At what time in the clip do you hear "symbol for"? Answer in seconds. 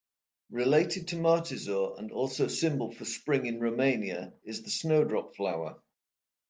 2.47-3.05